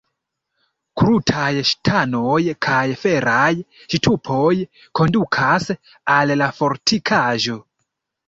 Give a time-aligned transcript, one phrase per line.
[0.99, 3.51] Krutaj ŝtonaj kaj feraj
[3.95, 4.55] ŝtupoj
[5.01, 5.69] kondukas
[6.17, 7.59] al la fortikaĵo.